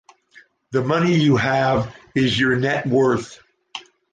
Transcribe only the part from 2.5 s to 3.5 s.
net worth.